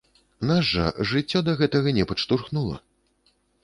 [0.51, 2.85] Нас жа жыццё да гэтага не падштурхнула.